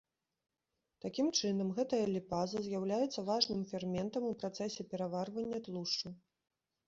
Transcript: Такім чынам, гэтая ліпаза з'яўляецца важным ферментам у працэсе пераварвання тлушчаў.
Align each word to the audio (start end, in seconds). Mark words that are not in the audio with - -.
Такім 1.03 1.27
чынам, 1.39 1.67
гэтая 1.79 1.99
ліпаза 2.15 2.63
з'яўляецца 2.69 3.25
важным 3.29 3.61
ферментам 3.71 4.23
у 4.29 4.33
працэсе 4.45 4.81
пераварвання 4.95 5.59
тлушчаў. 5.69 6.11